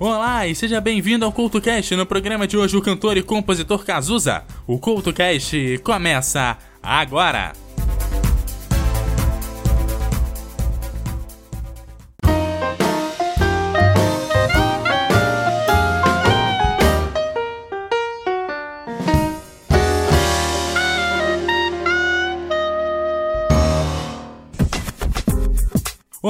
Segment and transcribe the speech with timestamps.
[0.00, 1.96] Olá e seja bem-vindo ao CultoCast.
[1.96, 4.44] No programa de hoje, o cantor e compositor Cazuza.
[4.64, 7.67] O CultoCast começa agora!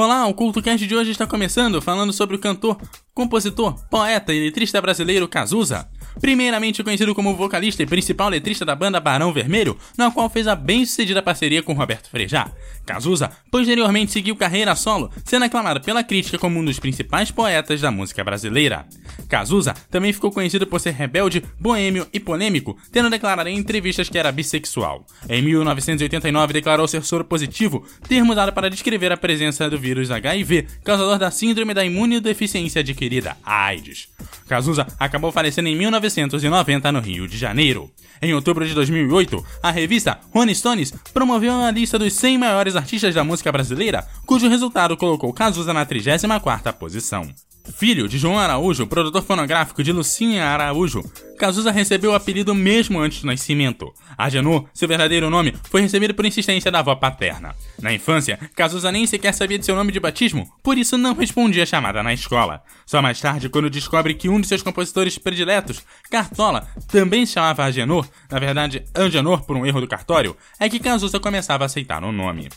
[0.01, 2.77] Olá, o CultoCast de hoje está começando falando sobre o cantor,
[3.13, 5.89] compositor, poeta e letrista brasileiro Cazuza.
[6.19, 10.55] Primeiramente conhecido como vocalista e principal letrista da banda Barão Vermelho, na qual fez a
[10.55, 12.51] bem-sucedida parceria com Roberto Frejá.
[12.85, 17.91] Cazuza posteriormente seguiu carreira solo, sendo aclamado pela crítica como um dos principais poetas da
[17.91, 18.85] música brasileira.
[19.27, 24.17] Cazuza também ficou conhecido por ser rebelde, boêmio e polêmico, tendo declarado em entrevistas que
[24.17, 25.05] era bissexual.
[25.29, 30.67] Em 1989 declarou ser soro positivo, termo usado para descrever a presença do vírus HIV,
[30.83, 34.09] causador da síndrome da imunodeficiência adquirida, AIDS.
[34.47, 37.91] Cazuza acabou falecendo em 1990 no Rio de Janeiro.
[38.21, 43.15] Em outubro de 2008, a revista Rolling Stones promoveu uma lista dos 100 maiores artistas
[43.15, 47.29] da música brasileira, cujo resultado colocou Cazuza na 34ª posição.
[47.77, 51.03] Filho de João Araújo, produtor fonográfico de Lucinha Araújo,
[51.37, 53.93] Cazuza recebeu o apelido mesmo antes do nascimento.
[54.17, 57.55] Agenor, seu verdadeiro nome, foi recebido por insistência da avó paterna.
[57.81, 61.63] Na infância, Cazuza nem sequer sabia de seu nome de batismo, por isso não respondia
[61.63, 62.61] a chamada na escola.
[62.85, 67.63] Só mais tarde, quando descobre que um de seus compositores prediletos, Cartola, também se chamava
[67.63, 72.03] Agenor, na verdade Angenor por um erro do cartório, é que Cazuza começava a aceitar
[72.03, 72.49] o nome.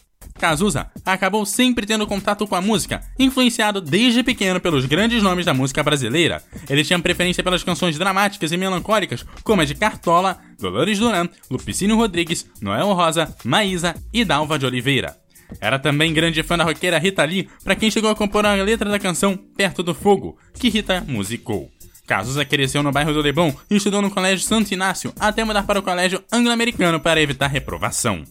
[0.42, 5.54] Cazuza acabou sempre tendo contato com a música, influenciado desde pequeno pelos grandes nomes da
[5.54, 6.42] música brasileira.
[6.68, 11.94] Ele tinha preferência pelas canções dramáticas e melancólicas, como a de Cartola, Dolores Duran, Lupicínio
[11.94, 15.16] Rodrigues, Noel Rosa, Maísa e Dalva de Oliveira.
[15.60, 18.90] Era também grande fã da roqueira Rita Lee, para quem chegou a compor a letra
[18.90, 21.70] da canção Perto do Fogo, que Rita musicou.
[22.04, 25.78] Cazuza cresceu no bairro do Leblon e estudou no Colégio Santo Inácio até mudar para
[25.78, 28.24] o Colégio Anglo-Americano para evitar reprovação.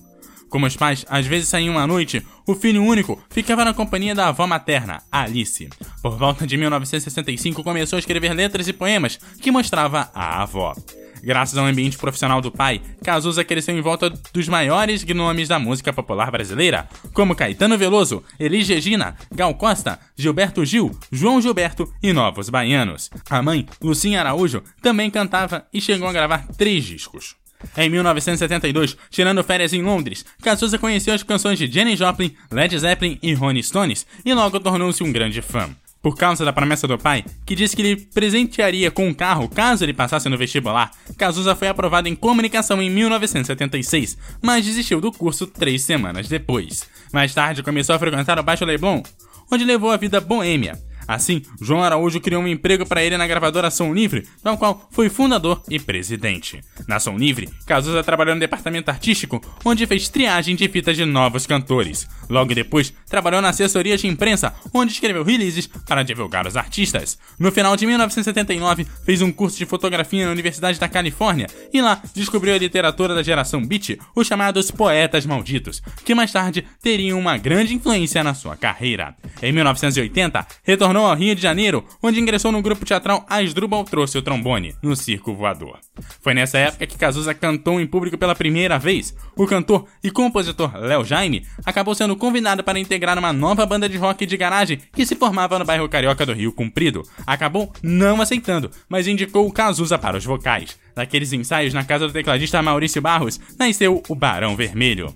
[0.51, 4.27] Como os pais às vezes saíam à noite, o filho único ficava na companhia da
[4.27, 5.69] avó materna, Alice.
[6.03, 10.75] Por volta de 1965 começou a escrever letras e poemas que mostrava a avó.
[11.23, 15.93] Graças ao ambiente profissional do pai, Cazuza cresceu em volta dos maiores nomes da música
[15.93, 22.49] popular brasileira, como Caetano Veloso, Elis Regina, Gal Costa, Gilberto Gil, João Gilberto e Novos
[22.49, 23.09] Baianos.
[23.29, 27.40] A mãe, Lucinha Araújo, também cantava e chegou a gravar três discos.
[27.77, 33.17] Em 1972, tirando férias em Londres, Cazuza conheceu as canções de Jenny Joplin, Led Zeppelin
[33.21, 35.69] e Ronnie Stones e logo tornou-se um grande fã.
[36.01, 39.85] Por causa da promessa do pai, que disse que lhe presentearia com um carro caso
[39.85, 45.45] ele passasse no vestibular, Cazuza foi aprovado em comunicação em 1976, mas desistiu do curso
[45.45, 46.89] três semanas depois.
[47.13, 49.03] Mais tarde começou a frequentar o Baixo Leblon,
[49.51, 50.79] onde levou a vida boêmia.
[51.07, 55.09] Assim, João Araújo criou um emprego para ele na gravadora Som Livre, da qual foi
[55.09, 56.61] fundador e presidente.
[56.87, 61.45] Na Som Livre, Cazuza trabalhou no departamento artístico, onde fez triagem de fitas de novos
[61.45, 62.07] cantores.
[62.29, 67.17] Logo depois, trabalhou na assessoria de imprensa, onde escreveu releases para divulgar os artistas.
[67.39, 72.01] No final de 1979, fez um curso de fotografia na Universidade da Califórnia e lá
[72.13, 77.37] descobriu a literatura da geração beat, os chamados poetas malditos, que mais tarde teriam uma
[77.37, 79.15] grande influência na sua carreira.
[79.41, 84.17] Em 1980, retornou retornou ao Rio de Janeiro, onde ingressou no grupo teatral Asdrubal Trouxe
[84.17, 85.79] o Trombone, no Circo Voador.
[86.21, 89.15] Foi nessa época que Cazuza cantou em público pela primeira vez.
[89.35, 93.97] O cantor e compositor Léo Jaime acabou sendo convidado para integrar uma nova banda de
[93.97, 97.03] rock de garagem que se formava no bairro Carioca do Rio Comprido.
[97.25, 100.77] Acabou não aceitando, mas indicou o Cazuza para os vocais.
[100.95, 105.13] Naqueles ensaios na casa do tecladista Maurício Barros, nasceu o Barão Vermelho.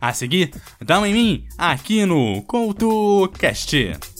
[0.00, 4.17] A seguir, um em mim, aqui no CoutoCast.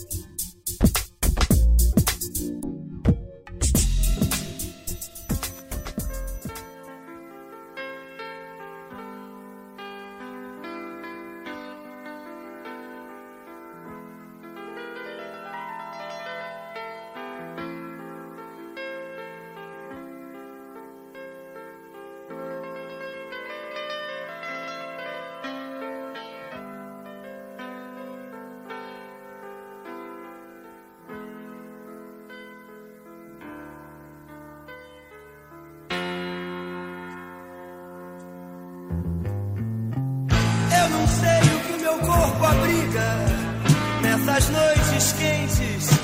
[44.39, 45.98] Nas noites quentes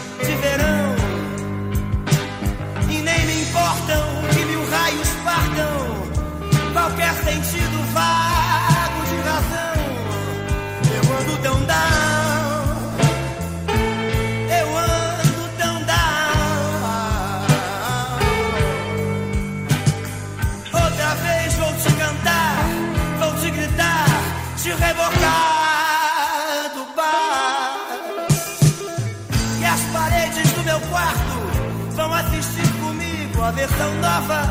[33.84, 34.42] versão nova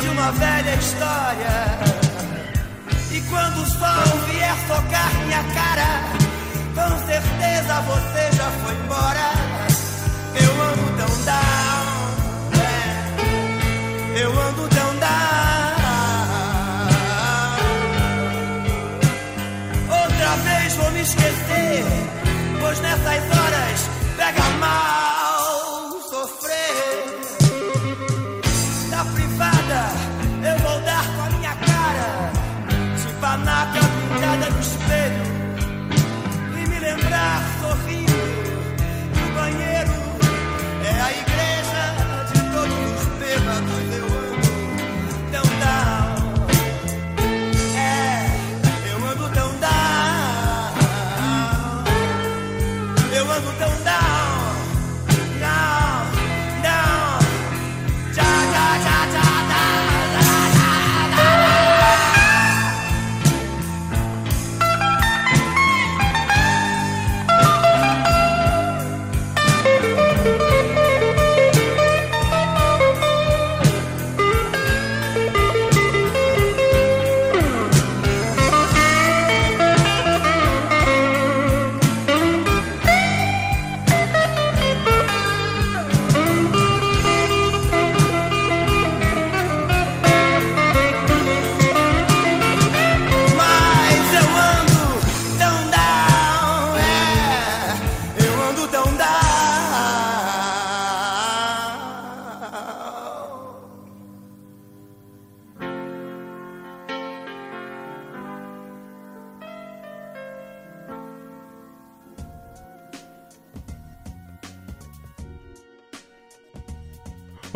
[0.00, 1.78] de uma velha história.
[3.10, 6.02] E quando o sol vier tocar minha cara,
[6.74, 9.32] com certeza você já foi embora.
[10.40, 11.86] Eu ando tão down,
[12.60, 15.08] é, eu ando tão down.
[20.02, 21.84] Outra vez vou me esquecer,
[22.60, 23.47] pois nessas horas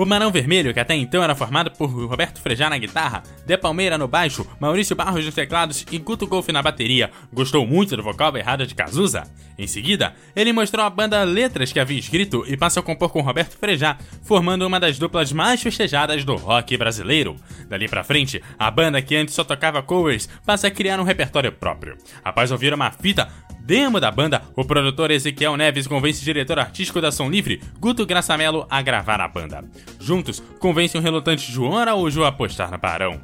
[0.03, 3.97] O Barão Vermelho, que até então era formado por Roberto Frejá na guitarra, De Palmeira
[3.97, 8.33] no baixo, Maurício Barros nos teclados e Guto Golf na bateria, gostou muito do vocal
[8.33, 9.31] berrado de Cazuza.
[9.57, 13.21] Em seguida, ele mostrou à banda letras que havia escrito e passou a compor com
[13.21, 17.37] Roberto Frejá, formando uma das duplas mais festejadas do rock brasileiro.
[17.69, 21.53] Dali pra frente, a banda que antes só tocava covers passa a criar um repertório
[21.53, 21.97] próprio.
[22.25, 23.29] Após ouvir uma fita
[23.73, 28.05] demo da banda, o produtor Ezequiel Neves convence o diretor artístico da Som Livre, Guto
[28.05, 29.65] Graçamelo, a gravar a banda.
[29.99, 33.19] Juntos, convence o relutante João Araújo a apostar no Barão.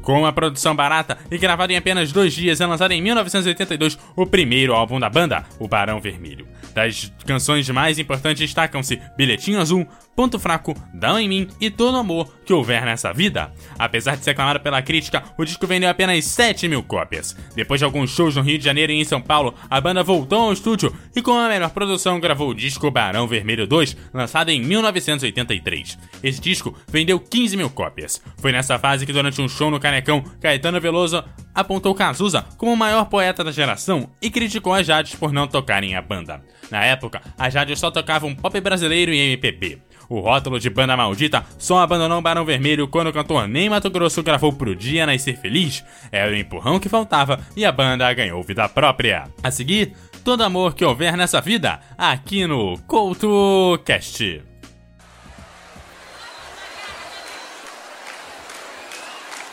[0.00, 4.24] Com uma produção barata e gravado em apenas dois dias, é lançado em 1982 o
[4.24, 6.46] primeiro álbum da banda, O Barão Vermelho.
[6.72, 9.84] Das canções mais importantes destacam-se Bilhetinho Azul,
[10.18, 13.52] Ponto Fraco, Dá em Mim e Todo Amor que Houver Nessa Vida.
[13.78, 17.36] Apesar de ser aclamado pela crítica, o disco vendeu apenas 7 mil cópias.
[17.54, 20.40] Depois de alguns shows no Rio de Janeiro e em São Paulo, a banda voltou
[20.40, 24.60] ao estúdio e com a melhor produção gravou o disco Barão Vermelho 2, lançado em
[24.60, 25.96] 1983.
[26.20, 28.20] Esse disco vendeu 15 mil cópias.
[28.38, 31.22] Foi nessa fase que durante um show no Canecão, Caetano Veloso
[31.54, 35.94] apontou Cazuza como o maior poeta da geração e criticou as Jades por não tocarem
[35.94, 36.42] a banda.
[36.72, 39.78] Na época, as Jades só tocavam pop brasileiro e MPB.
[40.08, 43.90] O rótulo de banda maldita só abandonou o Barão Vermelho quando o cantor Ney Mato
[43.90, 45.84] Grosso gravou Pro Dia Nascer Feliz.
[46.10, 49.28] Era o empurrão que faltava e a banda ganhou vida própria.
[49.42, 49.92] A seguir,
[50.24, 54.42] todo amor que houver nessa vida, aqui no CoutoCast.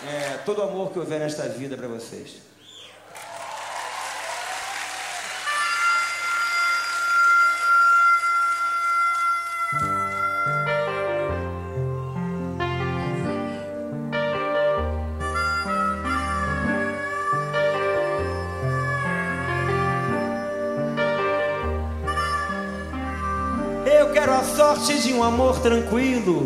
[0.08, 2.45] É, todo amor que houver nesta vida pra vocês.
[24.94, 26.46] De um amor tranquilo,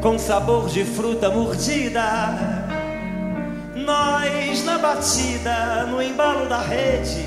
[0.00, 2.00] com sabor de fruta mordida.
[3.74, 7.24] Nós na batida, no embalo da rede,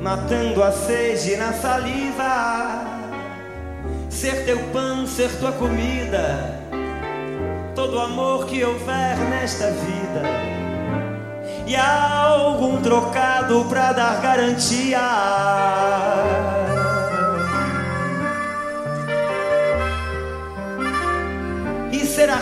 [0.00, 2.84] matando a sede na saliva.
[4.08, 6.60] Ser teu pão, ser tua comida,
[7.74, 10.22] todo amor que houver nesta vida.
[11.66, 15.00] E algum trocado pra dar garantia.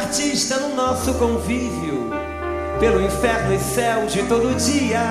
[0.08, 2.10] Artista no nosso convívio,
[2.80, 5.02] pelo inferno e céu de todo dia,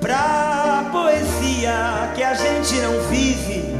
[0.00, 3.74] pra poesia que a gente não vive,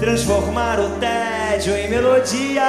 [0.00, 2.64] transformar o tédio em melodia,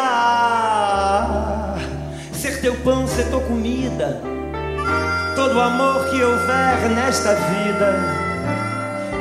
[2.32, 4.22] ser teu pão, ser tua comida,
[5.36, 7.96] todo amor que houver nesta vida,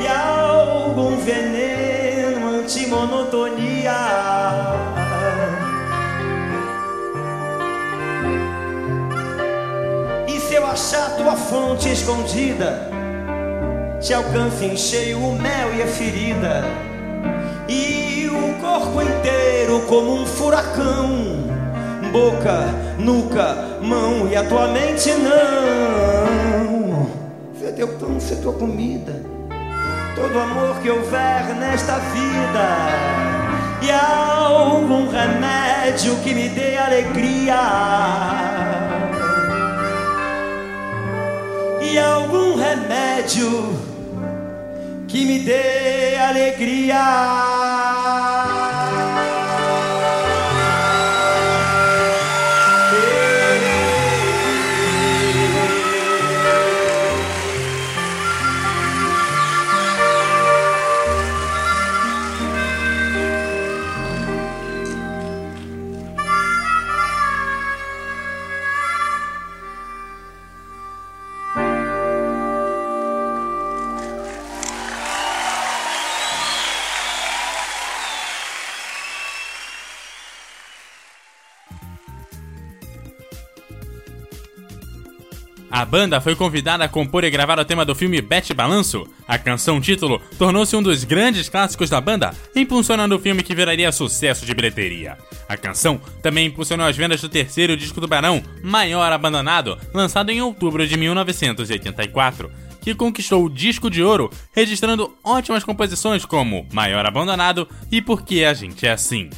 [0.02, 5.03] e algum veneno antimonotonia.
[10.74, 12.90] Achar tua fonte escondida,
[14.00, 16.64] te alcança em cheio o mel e a ferida,
[17.68, 21.44] e o corpo inteiro como um furacão
[22.10, 22.66] boca,
[22.98, 27.06] nuca, mão e a tua mente não.
[27.56, 29.12] Ser teu pão, ser tua comida,
[30.16, 32.68] todo amor que houver nesta vida.
[33.80, 38.53] E algum remédio que me dê alegria.
[41.98, 43.78] Algum remédio
[45.06, 47.63] que me dê alegria.
[85.84, 89.06] A banda foi convidada a compor e gravar o tema do filme Bete Balanço.
[89.28, 93.92] A canção título tornou-se um dos grandes clássicos da banda, impulsionando o filme que viraria
[93.92, 95.18] sucesso de bilheteria.
[95.46, 100.40] A canção também impulsionou as vendas do terceiro disco do Barão, Maior Abandonado, lançado em
[100.40, 102.50] outubro de 1984
[102.80, 108.42] que conquistou o disco de ouro, registrando ótimas composições como Maior Abandonado e Por que
[108.42, 109.28] a Gente é Assim.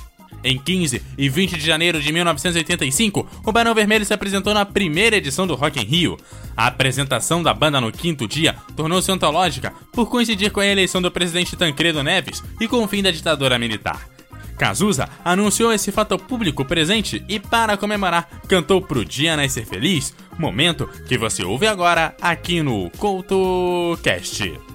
[0.46, 5.16] Em 15 e 20 de janeiro de 1985, o Barão Vermelho se apresentou na primeira
[5.16, 6.16] edição do Rock in Rio.
[6.56, 11.10] A apresentação da banda no quinto dia tornou-se antológica por coincidir com a eleição do
[11.10, 14.08] presidente Tancredo Neves e com o fim da ditadura militar.
[14.56, 20.14] Cazuza anunciou esse fato ao público presente e, para comemorar, cantou Pro Dia Nascer Feliz,
[20.38, 24.65] momento que você ouve agora aqui no CoutoCast.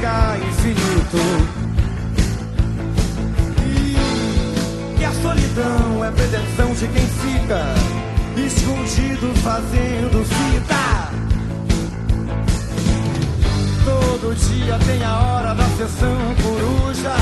[0.00, 1.18] Infinito.
[3.66, 7.64] E que a solidão é pretensão de quem fica
[8.36, 11.10] escondido fazendo fita.
[13.84, 17.14] Todo dia tem a hora da sessão coruja.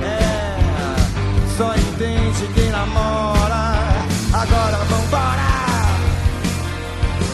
[0.00, 0.56] É,
[1.58, 3.74] só entende quem namora.
[4.32, 5.54] Agora vambora.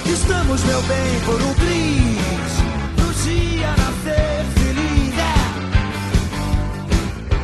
[0.04, 2.09] Estamos, meu bem, por um triz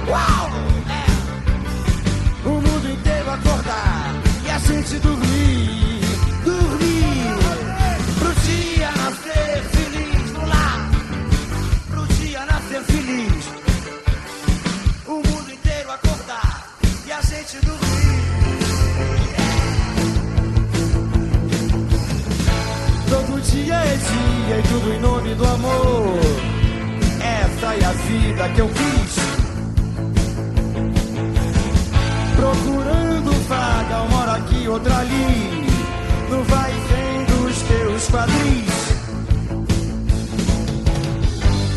[0.09, 0.51] Uau!
[0.89, 2.49] É.
[2.49, 6.01] O mundo inteiro acordar E a gente dormir
[6.45, 7.35] Dormir
[8.19, 10.89] Pro dia nascer feliz Vamos lá
[11.91, 13.45] Pro dia nascer feliz
[15.07, 16.71] O mundo inteiro acordar
[17.05, 17.87] E a gente dormir
[23.09, 26.19] Todo dia é dia e tudo em nome do amor.
[27.21, 29.26] Essa é a vida que eu quis.
[32.47, 35.67] Procurando vaga, uma hora aqui, outra ali.
[36.31, 38.77] No vai e vem dos teus quadris.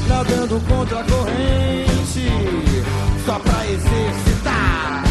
[0.07, 2.29] Nadando contra a corrente,
[3.25, 5.03] só pra exercitar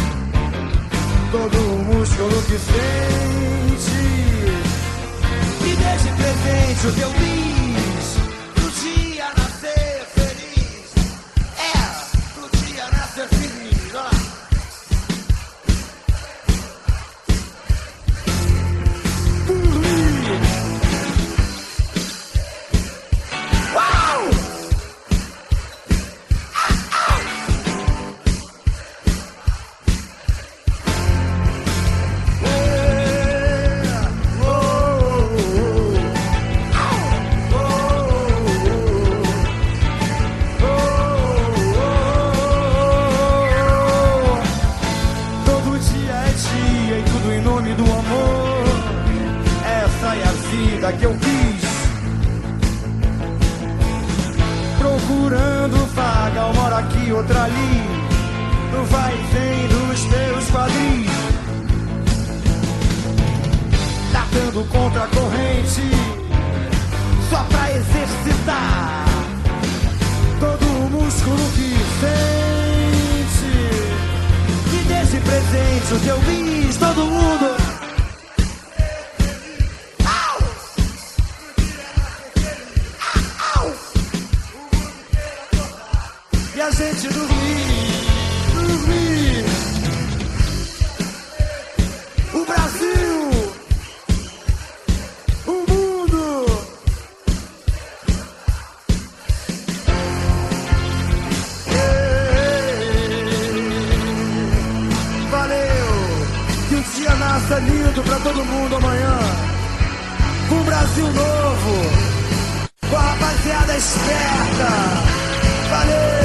[1.32, 3.98] todo o músculo que sente.
[5.64, 7.57] E deixe presente o teu bis
[108.22, 109.18] todo mundo amanhã.
[110.48, 111.90] Com um Brasil novo,
[112.90, 114.68] com a rapaziada esperta.
[115.70, 116.17] Valeu!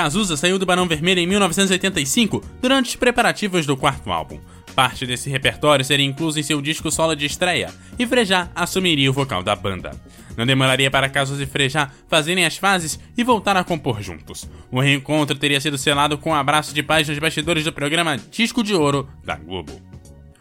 [0.00, 4.40] Cazuza saiu do Barão Vermelho em 1985 durante os preparativos do quarto álbum.
[4.74, 9.12] Parte desse repertório seria incluso em seu disco solo de estreia, e Frejá assumiria o
[9.12, 9.90] vocal da banda.
[10.38, 14.48] Não demoraria para Cazuza e Frejá fazerem as fases e voltar a compor juntos.
[14.72, 18.64] O reencontro teria sido selado com um abraço de paz nos bastidores do programa Disco
[18.64, 19.82] de Ouro da Globo.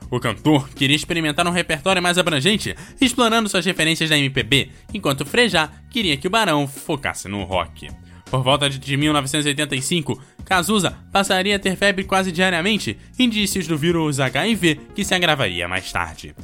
[0.09, 5.69] O cantor queria experimentar um repertório mais abrangente, explorando suas referências da MPB, enquanto Frejá
[5.89, 7.89] queria que o Barão focasse no rock.
[8.29, 14.79] Por volta de 1985, Cazuza passaria a ter febre quase diariamente, indícios do vírus HIV
[14.95, 16.35] que se agravaria mais tarde.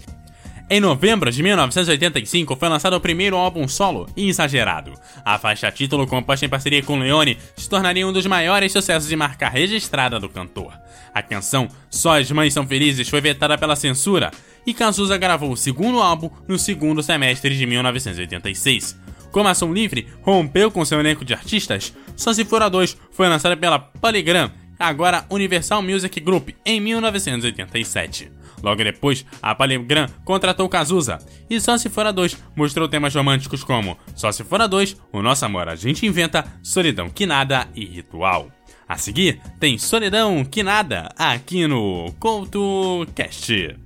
[0.68, 4.94] Em novembro de 1985 foi lançado o primeiro álbum solo, Exagerado.
[5.24, 9.16] A faixa título, composta em parceria com Leone, se tornaria um dos maiores sucessos de
[9.16, 10.74] marca registrada do cantor.
[11.14, 14.32] A canção Só as Mães São Felizes foi vetada pela censura,
[14.66, 18.98] e Cazuza gravou o segundo álbum no segundo semestre de 1986.
[19.36, 23.28] Como Ação Livre rompeu com seu elenco de artistas, Só Se For a 2 foi
[23.28, 28.32] lançada pela Polygram, agora Universal Music Group, em 1987.
[28.64, 31.20] Logo depois, a Polygram contratou Cazuza,
[31.50, 34.96] e Só Se For a 2 mostrou temas românticos como Só Se For a 2,
[35.12, 38.50] O Nosso Amor a Gente Inventa, Solidão Que Nada e Ritual.
[38.88, 43.85] A seguir, tem Solidão Que Nada, aqui no CoutoCast.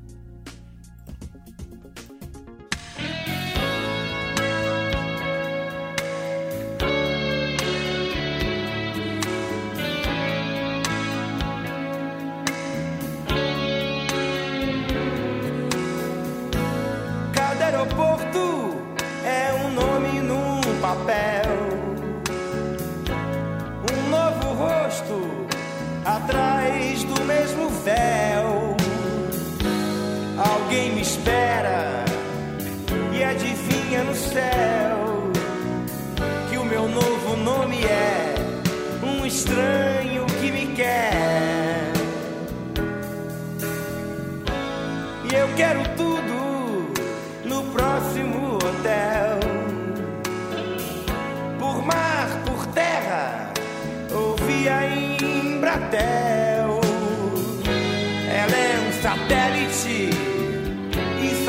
[20.90, 21.49] Papel.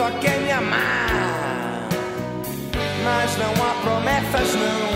[0.00, 1.88] Só quer me amar.
[3.04, 4.90] Mas não há promessas, não.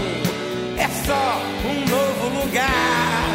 [0.78, 1.24] É só
[1.70, 3.26] um novo lugar.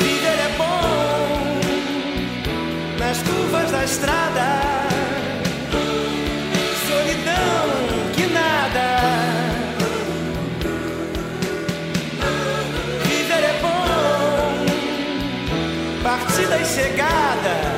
[0.00, 1.60] Viver é bom
[2.98, 4.66] nas curvas da estrada.
[16.58, 17.75] É chegada.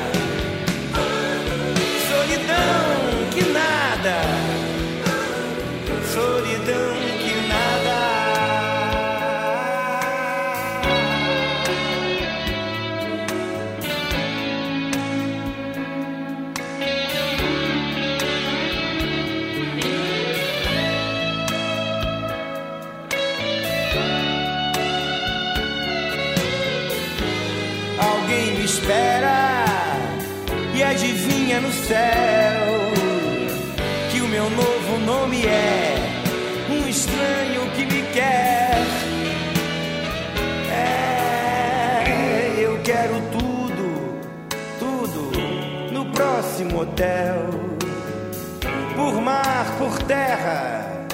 [31.89, 32.93] Céu
[34.11, 35.95] que o meu novo nome é
[36.69, 38.85] um estranho que me quer.
[40.71, 44.19] É, eu quero tudo,
[44.77, 45.31] tudo
[45.91, 47.49] no próximo hotel,
[48.95, 51.07] por mar, por terra,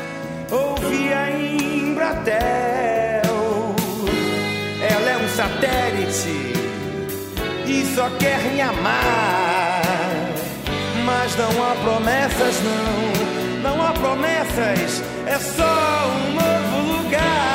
[0.51, 2.35] ou via Embratel.
[4.91, 6.53] Ela é um satélite
[7.65, 9.54] e só quer me amar.
[11.05, 17.54] Mas não há promessas, não, não há promessas, é só um novo lugar.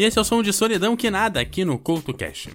[0.00, 2.48] E esse é o som de solidão que nada aqui no CoutoCast.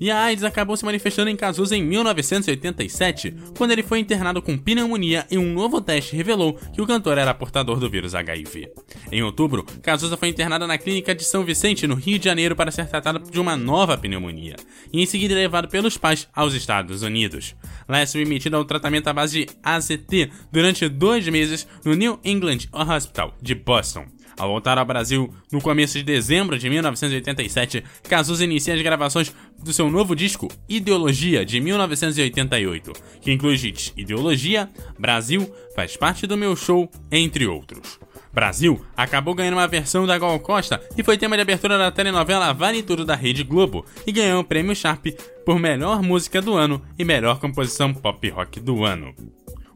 [0.00, 4.56] E a AIDS acabou se manifestando em Cazuza em 1987, quando ele foi internado com
[4.56, 8.72] pneumonia e um novo teste revelou que o cantor era portador do vírus HIV.
[9.10, 12.70] Em outubro, Cazuza foi internado na clínica de São Vicente, no Rio de Janeiro, para
[12.70, 14.54] ser tratado de uma nova pneumonia,
[14.92, 17.56] e em seguida levado pelos pais aos Estados Unidos.
[17.88, 22.68] Lá é submetido ao tratamento à base de AZT durante dois meses no New England
[22.72, 24.06] Hospital de Boston.
[24.38, 29.72] Ao voltar ao Brasil no começo de dezembro de 1987, Cazuza inicia as gravações do
[29.72, 36.56] seu novo disco Ideologia de 1988, que inclui hits Ideologia, Brasil, Faz Parte do Meu
[36.56, 37.98] Show, entre outros.
[38.32, 42.52] Brasil acabou ganhando uma versão da Gal Costa e foi tema de abertura da telenovela
[42.52, 45.06] Vale Tudo da Rede Globo e ganhou o prêmio Sharp
[45.44, 49.14] por melhor música do ano e melhor composição pop rock do ano.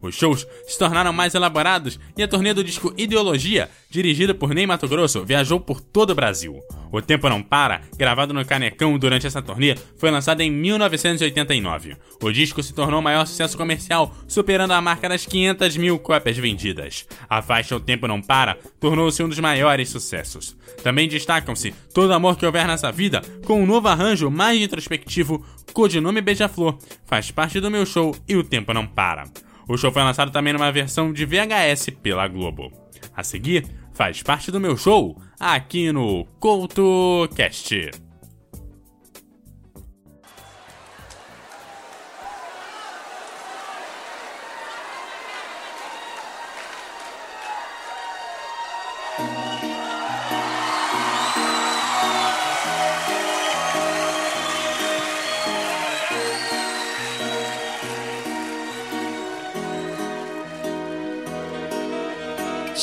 [0.05, 4.67] Os shows se tornaram mais elaborados e a turnê do disco Ideologia, dirigida por Ney
[4.67, 6.61] Mato Grosso, viajou por todo o Brasil.
[6.93, 11.97] O Tempo Não Para, gravado no Canecão durante essa turnê, foi lançado em 1989.
[12.23, 16.37] O disco se tornou o maior sucesso comercial, superando a marca das 500 mil cópias
[16.37, 17.07] vendidas.
[17.29, 20.57] A faixa O Tempo Não Para tornou-se um dos maiores sucessos.
[20.83, 26.21] Também destacam-se Todo Amor Que Houver Nessa Vida, com um novo arranjo mais introspectivo, codinome
[26.21, 29.25] Beija-Flor, faz parte do meu show e O Tempo Não Para.
[29.69, 32.71] O show foi lançado também numa versão de VHS pela Globo.
[33.17, 37.91] A seguir, faz parte do meu show aqui no CoutoCast.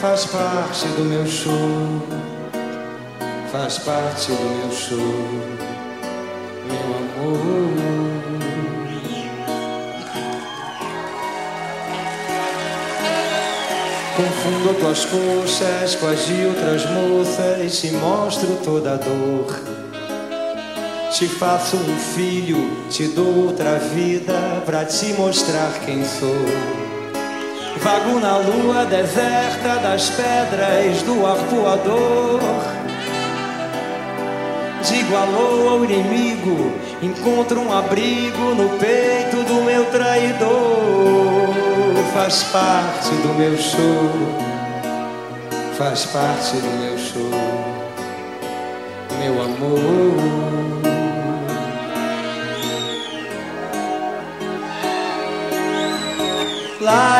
[0.00, 2.02] faz parte do meu show,
[3.50, 4.98] faz parte do meu show,
[6.66, 7.96] meu amor.
[14.16, 19.60] Confundo tuas coxas com as de outras moças e te mostro toda a dor.
[21.12, 26.85] Te faço um filho, te dou outra vida pra te mostrar quem sou.
[27.80, 32.40] Vago na lua deserta das pedras do arpoador.
[34.82, 41.54] Digo alô ao inimigo, encontro um abrigo no peito do meu traidor.
[42.14, 44.10] Faz parte do meu show,
[45.76, 47.30] faz parte do meu show,
[49.20, 50.56] meu amor.
[56.80, 57.15] Lá,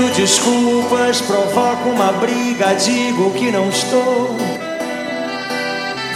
[0.00, 4.34] Invento desculpas, provoco uma briga, digo que não estou.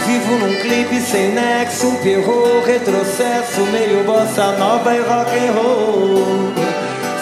[0.07, 6.51] Vivo num clipe sem nexo, um perro, retrocesso, meio bossa nova e rock and roll.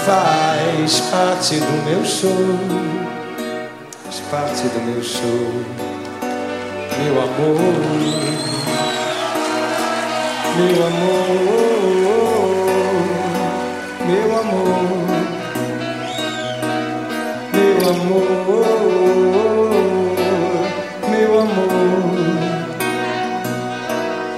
[0.05, 2.31] Faz parte do meu show,
[4.05, 5.51] faz parte do meu show,
[6.97, 7.59] meu amor,
[10.55, 11.27] meu amor,
[14.07, 14.92] meu amor,
[17.83, 18.23] meu amor,
[21.09, 21.73] meu amor.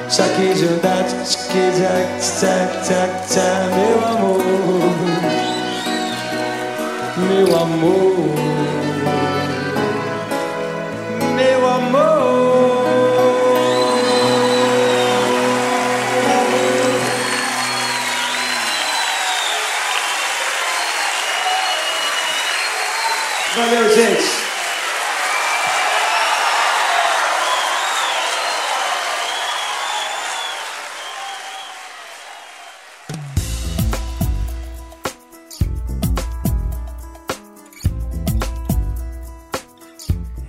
[0.09, 4.41] Shaki jack, tchac, tchac, tchac, meu amor,
[7.17, 8.64] meu amor,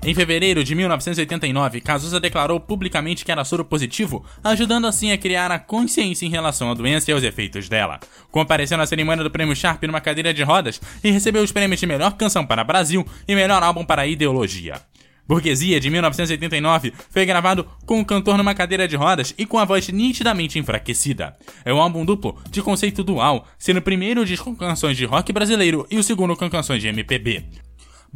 [0.07, 5.51] Em fevereiro de 1989, Cazuza declarou publicamente que era soro positivo, ajudando assim a criar
[5.51, 7.99] a consciência em relação à doença e aos efeitos dela.
[8.31, 11.89] Compareceu na cerimônia do Prêmio Sharp numa cadeira de rodas e recebeu os prêmios de
[11.89, 14.81] melhor canção para Brasil e melhor álbum para Ideologia.
[15.27, 19.65] Burguesia, de 1989, foi gravado com o cantor numa cadeira de rodas e com a
[19.65, 21.35] voz nitidamente enfraquecida.
[21.65, 25.33] É um álbum duplo, de conceito dual, sendo o primeiro disco com canções de rock
[25.33, 27.66] brasileiro e o segundo com canções de MPB.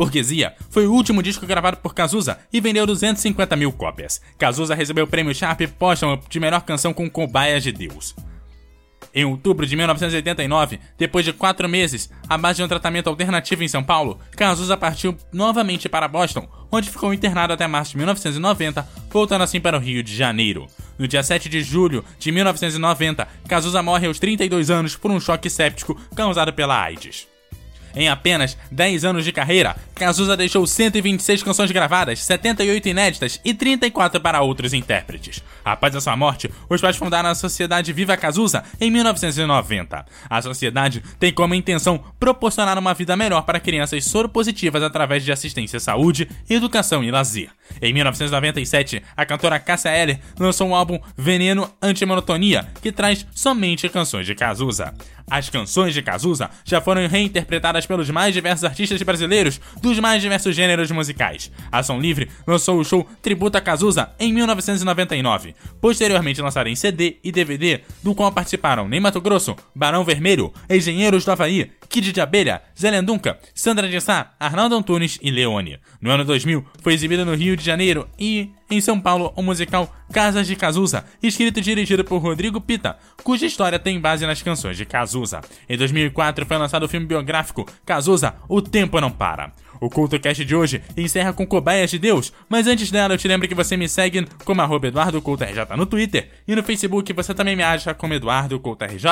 [0.00, 4.18] Burguesia foi o último disco gravado por Cazuza e vendeu 250 mil cópias.
[4.38, 8.16] Cazuza recebeu o prêmio Sharp póstumo de melhor canção com Cobaias de Deus.
[9.14, 13.68] Em outubro de 1989, depois de quatro meses, à base de um tratamento alternativo em
[13.68, 19.42] São Paulo, Cazuza partiu novamente para Boston, onde ficou internado até março de 1990, voltando
[19.42, 20.66] assim para o Rio de Janeiro.
[20.98, 25.50] No dia 7 de julho de 1990, Cazuza morre aos 32 anos por um choque
[25.50, 27.28] séptico causado pela AIDS.
[27.94, 34.20] Em apenas 10 anos de carreira, Cazuza deixou 126 canções gravadas, 78 inéditas e 34
[34.20, 35.42] para outros intérpretes.
[35.64, 40.06] Após a sua morte, os pais fundaram a Sociedade Viva Cazuza em 1990.
[40.28, 45.76] A sociedade tem como intenção proporcionar uma vida melhor para crianças soropositivas através de assistência
[45.76, 47.50] à saúde, educação e lazer.
[47.80, 54.26] Em 1997, a cantora Cássia Eller lançou um álbum Veneno Antimonotonia, que traz somente canções
[54.26, 54.94] de Cazuza.
[55.30, 60.54] As canções de Cazuza já foram reinterpretadas pelos mais diversos artistas brasileiros dos mais diversos
[60.56, 61.52] gêneros musicais.
[61.70, 67.18] A Som Livre lançou o show Tributo a Cazuza em 1999, posteriormente lançado em CD
[67.22, 72.20] e DVD, do qual participaram Ney Mato Grosso, Barão Vermelho, Engenheiros do Havaí, Kid de
[72.20, 75.78] Abelha, Zé Lendunca, Sandra de Sá, Arnaldo Antunes e Leone.
[76.00, 79.92] No ano 2000, foi exibido no Rio de Janeiro e em São Paulo o musical
[80.12, 84.76] Casas de Cazuza, escrito e dirigido por Rodrigo Pita, cuja história tem base nas canções
[84.76, 85.40] de Cazuza.
[85.68, 89.52] Em 2004 foi lançado o filme biográfico Cazuza, O Tempo Não Para.
[89.80, 93.48] O CultoCast de hoje encerra com Cobaias de Deus, mas antes dela eu te lembro
[93.48, 97.62] que você me segue como arroba EduardoCultoRJ no Twitter e no Facebook você também me
[97.62, 99.06] acha como EduardoCultoRJ.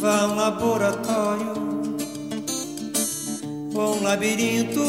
[0.00, 1.54] Vá a um laboratório
[3.74, 4.84] ou um labirinto,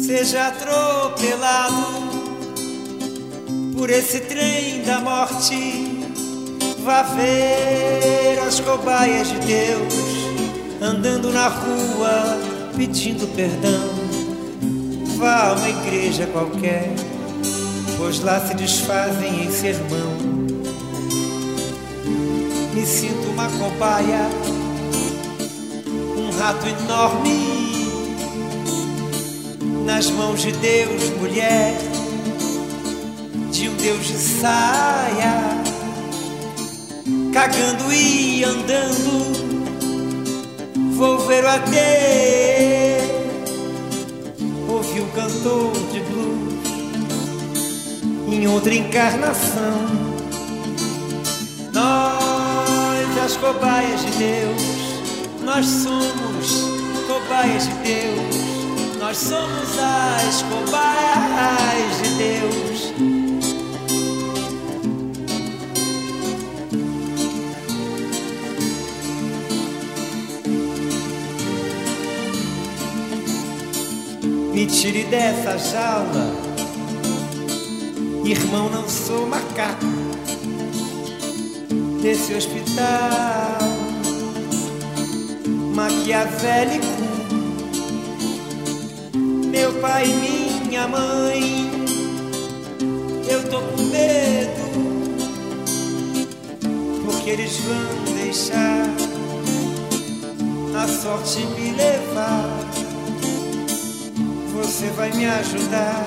[0.00, 1.86] seja atropelado
[3.76, 5.98] por esse trem da morte.
[6.84, 9.94] Vá ver as cobaias de Deus
[10.80, 12.38] andando na rua
[12.76, 13.97] pedindo perdão.
[15.18, 16.88] Vá a uma igreja qualquer,
[17.96, 20.16] pois lá se desfazem em sermão.
[22.72, 24.28] Me sinto uma cobaia,
[26.16, 27.68] um rato enorme
[29.84, 31.74] nas mãos de Deus, mulher,
[33.50, 35.60] de um Deus de saia,
[37.32, 39.58] cagando e andando.
[40.94, 42.87] Vou ver o até,
[45.00, 46.58] o cantor de blues
[48.32, 49.86] em outra encarnação.
[51.72, 54.62] Nós, as cobaias de Deus,
[55.44, 56.68] nós somos
[57.06, 58.48] cobaias de Deus.
[58.98, 63.17] Nós somos as cobaias de Deus.
[74.80, 76.32] Tire dessa jaula,
[78.24, 79.84] irmão, não sou macaco
[82.00, 83.58] desse hospital
[85.74, 86.86] maquiavélico.
[89.50, 91.68] Meu pai minha mãe,
[93.28, 94.62] eu tô com medo,
[97.04, 98.84] porque eles vão deixar
[100.80, 102.67] a sorte me levar.
[104.60, 106.04] Você vai me ajudar,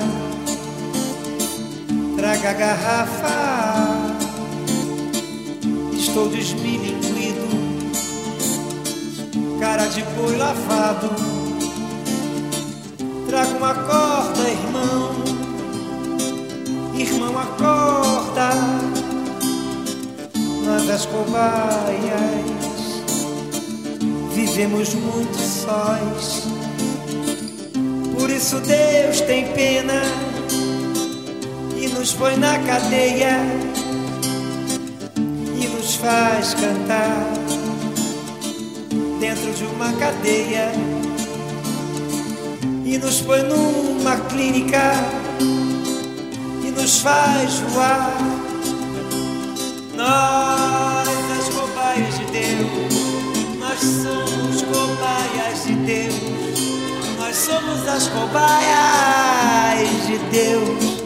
[2.18, 4.12] traga a garrafa.
[5.94, 7.48] Estou desmilinguido,
[9.60, 11.10] cara de boi lavado.
[13.28, 15.16] Traga uma corda, irmão.
[16.98, 18.50] Irmão, acorda.
[20.66, 22.52] Nós, as cobaias,
[24.34, 26.41] vivemos muito sós.
[28.42, 30.02] Isso Deus tem pena
[31.78, 33.38] e nos põe na cadeia
[35.62, 37.28] e nos faz cantar
[39.20, 40.72] dentro de uma cadeia
[42.84, 44.92] e nos põe numa clínica
[45.40, 48.18] e nos faz voar.
[49.96, 56.31] Nós, as cobaias de Deus, nós somos cobaias de Deus.
[57.46, 61.02] Somos as cobaias de Deus.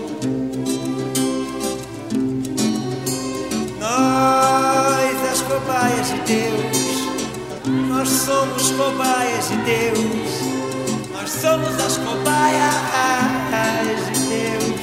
[3.79, 6.75] Nós, as cobaias de Deus.
[7.87, 10.41] Nós somos cobaias de Deus.
[11.13, 12.73] Nós somos as cobaias
[14.11, 14.74] de Deus.